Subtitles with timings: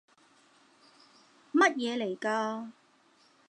[1.53, 2.71] 乜嘢嚟㗎？